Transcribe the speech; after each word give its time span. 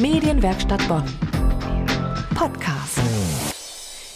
Medienwerkstatt 0.00 0.86
Bonn. 0.86 1.02
Podcast. 2.36 3.00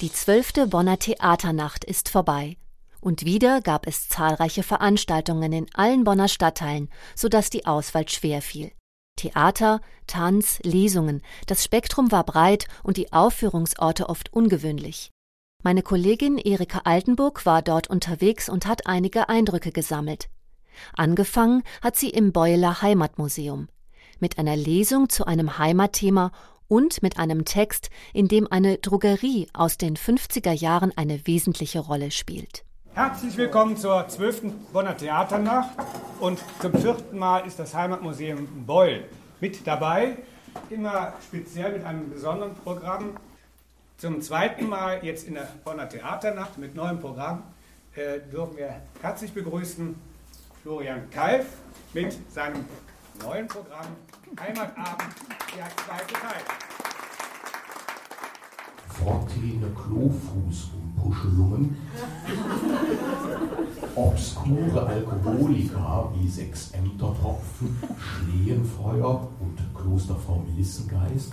Die 0.00 0.10
zwölfte 0.10 0.68
Bonner 0.68 0.98
Theaternacht 0.98 1.84
ist 1.84 2.08
vorbei. 2.08 2.56
Und 3.02 3.26
wieder 3.26 3.60
gab 3.60 3.86
es 3.86 4.08
zahlreiche 4.08 4.62
Veranstaltungen 4.62 5.52
in 5.52 5.66
allen 5.74 6.04
Bonner 6.04 6.28
Stadtteilen, 6.28 6.88
sodass 7.14 7.50
die 7.50 7.66
Auswahl 7.66 8.08
schwer 8.08 8.40
fiel. 8.40 8.72
Theater, 9.16 9.82
Tanz, 10.06 10.60
Lesungen, 10.62 11.20
das 11.46 11.62
Spektrum 11.62 12.10
war 12.10 12.24
breit 12.24 12.68
und 12.82 12.96
die 12.96 13.12
Aufführungsorte 13.12 14.08
oft 14.08 14.32
ungewöhnlich. 14.32 15.10
Meine 15.62 15.82
Kollegin 15.82 16.38
Erika 16.38 16.80
Altenburg 16.84 17.44
war 17.44 17.60
dort 17.60 17.88
unterwegs 17.88 18.48
und 18.48 18.64
hat 18.64 18.86
einige 18.86 19.28
Eindrücke 19.28 19.72
gesammelt. 19.72 20.30
Angefangen 20.94 21.64
hat 21.82 21.96
sie 21.96 22.08
im 22.08 22.32
Beueler 22.32 22.80
Heimatmuseum 22.80 23.68
mit 24.20 24.38
einer 24.38 24.56
Lesung 24.56 25.08
zu 25.08 25.26
einem 25.26 25.58
Heimatthema 25.58 26.32
und 26.68 27.02
mit 27.02 27.18
einem 27.18 27.44
Text, 27.44 27.90
in 28.12 28.28
dem 28.28 28.50
eine 28.50 28.78
Drogerie 28.78 29.48
aus 29.52 29.78
den 29.78 29.96
50er 29.96 30.52
Jahren 30.52 30.92
eine 30.96 31.26
wesentliche 31.26 31.80
Rolle 31.80 32.10
spielt. 32.10 32.64
Herzlich 32.94 33.36
willkommen 33.36 33.76
zur 33.76 34.08
12. 34.08 34.72
Bonner 34.72 34.96
Theaternacht 34.96 35.70
und 36.18 36.38
zum 36.60 36.72
vierten 36.72 37.18
Mal 37.18 37.40
ist 37.40 37.58
das 37.58 37.74
Heimatmuseum 37.74 38.64
Beul 38.66 39.04
mit 39.40 39.66
dabei, 39.66 40.16
immer 40.70 41.12
speziell 41.28 41.72
mit 41.72 41.84
einem 41.84 42.10
besonderen 42.10 42.54
Programm. 42.54 43.16
Zum 43.98 44.22
zweiten 44.22 44.66
Mal 44.68 45.04
jetzt 45.04 45.28
in 45.28 45.34
der 45.34 45.48
Bonner 45.64 45.88
Theaternacht 45.88 46.56
mit 46.58 46.74
neuem 46.74 46.98
Programm 46.98 47.42
äh, 47.94 48.20
dürfen 48.32 48.56
wir 48.56 48.80
herzlich 49.02 49.32
begrüßen 49.32 49.94
Florian 50.62 51.10
Kalf 51.10 51.46
mit 51.92 52.16
seinem 52.32 52.64
neuen 53.22 53.46
Programm 53.46 53.86
Heimatabend, 54.38 55.14
der 55.56 55.66
zweite 55.76 56.14
Teil. 56.14 56.42
Fortgehende 58.88 59.68
Klofußumpuschelungen, 59.68 61.76
obskure 63.94 64.86
Alkoholiker 64.86 66.12
wie 66.14 66.28
sechs 66.28 66.72
Ämtertropfen, 66.72 67.76
Schlehenfeuer 67.98 69.28
und 69.40 69.58
Klosterfrau 69.74 70.42
Melissengeist, 70.48 71.32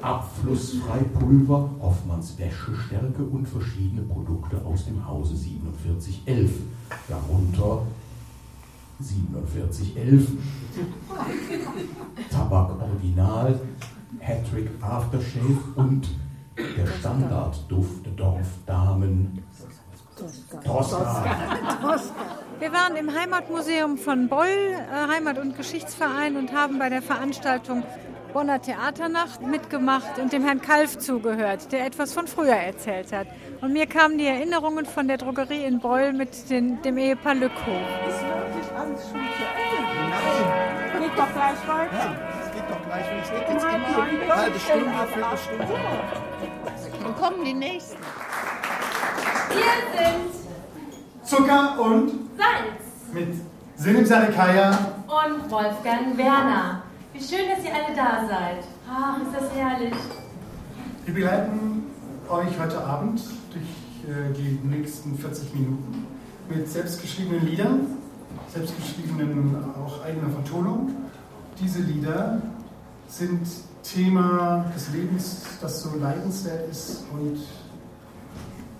Abflussfreipulver, 0.00 1.70
Hoffmanns 1.80 2.38
Wäschestärke 2.38 3.24
und 3.24 3.46
verschiedene 3.46 4.02
Produkte 4.02 4.64
aus 4.64 4.84
dem 4.84 5.04
Hause 5.06 5.36
4711, 5.36 6.52
darunter 7.08 7.86
4711, 9.02 10.28
Tabak 12.30 12.70
Original, 12.80 13.60
Hattrick 14.20 14.70
Aftershave 14.80 15.58
und 15.76 16.08
der 16.56 16.86
Standardduft 16.86 18.06
Dorfdamen 18.16 19.42
Tosca. 20.64 21.24
Wir 22.60 22.72
waren 22.72 22.94
im 22.96 23.12
Heimatmuseum 23.12 23.98
von 23.98 24.28
Boll, 24.28 24.46
äh, 24.46 25.08
Heimat- 25.12 25.38
und 25.38 25.56
Geschichtsverein, 25.56 26.36
und 26.36 26.52
haben 26.52 26.78
bei 26.78 26.88
der 26.88 27.02
Veranstaltung 27.02 27.82
Bonner 28.32 28.60
Theaternacht 28.62 29.42
mitgemacht 29.42 30.18
und 30.18 30.32
dem 30.32 30.42
Herrn 30.42 30.62
Kalf 30.62 30.98
zugehört, 30.98 31.70
der 31.70 31.86
etwas 31.86 32.14
von 32.14 32.26
früher 32.26 32.54
erzählt 32.54 33.12
hat. 33.12 33.26
Und 33.60 33.72
mir 33.74 33.86
kamen 33.86 34.16
die 34.16 34.26
Erinnerungen 34.26 34.86
von 34.86 35.06
der 35.06 35.18
Drogerie 35.18 35.64
in 35.64 35.80
Beul 35.80 36.12
mit 36.12 36.48
den, 36.48 36.80
dem 36.82 36.96
Ehepaar 36.96 37.34
Lück 37.34 37.52
hoch. 37.66 38.08
Ist 38.08 38.22
wirklich 38.22 38.78
alles 38.78 39.02
schon 39.02 39.20
zu 39.20 39.44
Ende? 39.52 39.92
Nein. 40.10 41.02
Geht 41.02 41.18
doch 41.18 41.32
gleich 41.32 41.68
weiter. 41.68 41.92
Ja, 41.92 42.16
es 42.40 42.52
geht 42.52 42.70
doch 42.70 42.82
gleich 42.86 43.06
weiter. 43.06 43.22
Es 43.22 43.30
geht 43.30 43.48
jetzt 43.48 43.64
immer 43.64 44.02
eine 44.02 44.36
halbe 44.36 44.58
Stunde, 44.58 44.90
Viertelstunde. 45.12 47.04
Dann 47.04 47.16
kommen 47.16 47.44
die 47.44 47.54
Nächsten. 47.54 47.98
Wir 49.50 49.74
sind 49.98 50.32
Zucker 51.22 51.80
und 51.80 52.08
Salz 52.38 53.12
mit 53.12 53.34
Selim 53.76 54.06
Salikaya 54.06 54.70
und 55.06 55.50
Wolfgang 55.50 56.16
Werner. 56.16 56.82
Wie 57.12 57.20
schön, 57.20 57.48
dass 57.54 57.64
ihr 57.64 57.74
alle 57.74 57.94
da 57.94 58.26
seid. 58.26 58.64
Ach, 58.90 59.18
ist 59.22 59.34
das 59.34 59.50
herrlich. 59.54 59.94
Wir 61.04 61.14
begleiten 61.14 61.84
euch 62.28 62.58
heute 62.58 62.82
Abend 62.84 63.20
durch 63.52 64.10
äh, 64.10 64.32
die 64.32 64.58
nächsten 64.66 65.16
40 65.18 65.54
Minuten 65.54 66.06
mit 66.48 66.68
selbstgeschriebenen 66.68 67.46
Liedern, 67.46 67.86
selbstgeschriebenen 68.48 69.56
auch 69.74 70.04
eigener 70.04 70.30
Vertonung. 70.30 70.94
Diese 71.60 71.80
Lieder 71.82 72.40
sind 73.08 73.46
Thema 73.82 74.64
des 74.74 74.90
Lebens, 74.92 75.44
das 75.60 75.82
so 75.82 75.96
leidenswert 75.98 76.70
ist 76.70 77.04
und 77.12 77.38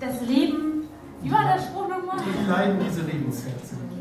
Das 0.00 0.20
Leben, 0.26 0.84
wie 1.22 1.30
war 1.30 1.42
der 1.44 1.62
Spruch 1.62 1.88
nochmal? 1.88 2.16
die 2.24 2.50
Leiden, 2.50 2.78
die 2.80 2.90
so 2.90 3.02
lebenswert 3.02 3.66
sind. 3.66 3.91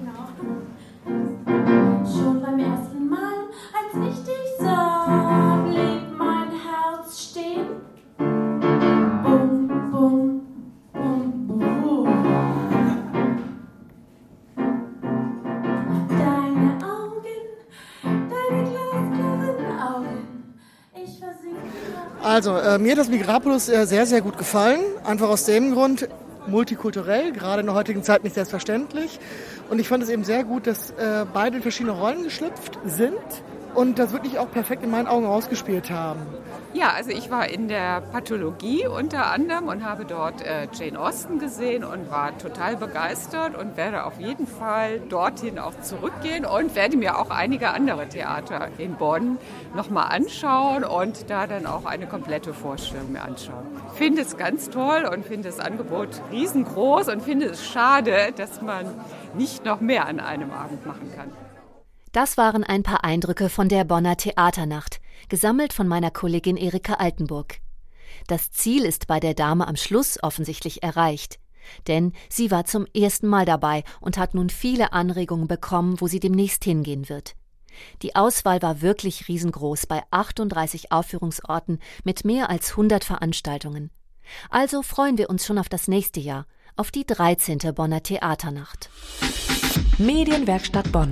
Also, 22.32 22.56
äh, 22.56 22.78
mir 22.78 22.94
hat 22.94 22.98
das 22.98 23.10
Migrapolis 23.10 23.68
äh, 23.68 23.86
sehr, 23.86 24.06
sehr 24.06 24.22
gut 24.22 24.38
gefallen. 24.38 24.80
Einfach 25.04 25.28
aus 25.28 25.44
dem 25.44 25.74
Grund, 25.74 26.08
multikulturell, 26.48 27.34
gerade 27.34 27.60
in 27.60 27.66
der 27.66 27.76
heutigen 27.76 28.04
Zeit 28.04 28.24
nicht 28.24 28.36
selbstverständlich. 28.36 29.20
Und 29.70 29.80
ich 29.80 29.90
fand 29.90 30.02
es 30.02 30.08
eben 30.08 30.24
sehr 30.24 30.46
gut, 30.46 30.66
dass 30.66 30.92
äh, 30.92 31.26
beide 31.34 31.58
in 31.58 31.62
verschiedene 31.62 31.92
Rollen 31.92 32.24
geschlüpft 32.24 32.80
sind 32.86 33.20
und 33.76 34.00
das 34.00 34.14
wirklich 34.14 34.40
auch 34.40 34.50
perfekt 34.52 34.84
in 34.84 34.92
meinen 34.92 35.08
Augen 35.08 35.26
ausgespielt 35.26 35.90
haben. 35.90 36.22
Ja, 36.74 36.94
also 36.96 37.12
ich 37.12 37.30
war 37.30 37.50
in 37.50 37.68
der 37.68 38.00
Pathologie 38.00 38.88
unter 38.88 39.30
anderem 39.32 39.68
und 39.68 39.84
habe 39.84 40.06
dort 40.06 40.42
äh, 40.42 40.68
Jane 40.72 40.98
Austen 40.98 41.38
gesehen 41.38 41.84
und 41.84 42.10
war 42.10 42.38
total 42.38 42.78
begeistert 42.78 43.58
und 43.58 43.76
werde 43.76 44.06
auf 44.06 44.20
jeden 44.20 44.48
Fall 44.48 45.02
dorthin 45.10 45.60
auch 45.60 45.74
zurückgehen 45.82 46.46
und 46.46 46.74
werde 46.76 46.96
mir 46.96 47.20
auch 47.20 47.30
einige 47.30 47.72
andere 47.72 48.08
Theater 48.08 48.70
in 48.78 48.96
Bonn 48.96 49.38
nochmal 49.76 50.16
anschauen 50.16 50.86
und 50.86 51.30
da 51.30 51.46
dann 51.46 51.66
auch 51.66 51.84
eine 51.84 52.08
komplette 52.08 52.54
Vorstellung 52.54 53.12
mir 53.12 53.24
anschauen. 53.24 53.66
Finde 53.96 54.22
es 54.22 54.38
ganz 54.38 54.70
toll 54.70 55.10
und 55.12 55.26
finde 55.26 55.50
das 55.50 55.60
Angebot 55.60 56.22
riesengroß 56.32 57.10
und 57.10 57.22
finde 57.22 57.48
es 57.48 57.66
schade, 57.66 58.32
dass 58.38 58.62
man 58.62 58.86
nicht 59.36 59.66
noch 59.66 59.82
mehr 59.82 60.06
an 60.08 60.22
einem 60.22 60.52
Abend 60.52 60.86
machen 60.86 61.12
kann. 61.14 61.51
Das 62.12 62.36
waren 62.36 62.66
ein 62.66 62.84
paar 62.84 63.06
Eindrücke 63.06 63.48
von 63.48 63.70
der 63.70 63.86
Bonner 63.86 64.18
Theaternacht, 64.18 65.00
gesammelt 65.30 65.72
von 65.72 65.88
meiner 65.88 66.12
Kollegin 66.12 66.58
Erika 66.58 66.96
Altenburg. 66.96 67.60
Das 68.28 68.52
Ziel 68.52 68.84
ist 68.84 69.08
bei 69.08 69.22
der 69.22 69.34
Dame 69.34 69.66
am 69.66 69.78
Schluss 69.78 70.22
offensichtlich 70.22 70.84
erreicht. 70.84 71.40
Denn 71.88 72.12
sie 72.28 72.52
war 72.52 72.66
zum 72.66 72.86
ersten 72.94 73.28
Mal 73.28 73.46
dabei 73.46 73.84
und 74.02 74.18
hat 74.18 74.34
nun 74.34 74.50
viele 74.50 74.92
Anregungen 74.92 75.48
bekommen, 75.48 76.02
wo 76.02 76.08
sie 76.08 76.20
demnächst 76.20 76.66
hingehen 76.66 77.08
wird. 77.08 77.36
Die 78.02 78.16
Auswahl 78.16 78.62
war 78.62 78.82
wirklich 78.82 79.30
riesengroß 79.30 79.86
bei 79.86 80.02
38 80.12 80.92
Aufführungsorten 80.92 81.80
mit 82.04 82.26
mehr 82.26 82.50
als 82.50 82.72
100 82.72 83.06
Veranstaltungen. 83.06 83.90
Also 84.50 84.82
freuen 84.82 85.18
wir 85.18 85.30
uns 85.30 85.46
schon 85.46 85.58
auf 85.58 85.70
das 85.70 85.88
nächste 85.88 86.20
Jahr, 86.20 86.46
auf 86.76 86.92
die 86.92 87.06
13. 87.06 87.60
Bonner 87.74 88.04
Theaternacht. 88.04 88.90
Medienwerkstatt 89.98 90.92
Bonn. 90.92 91.12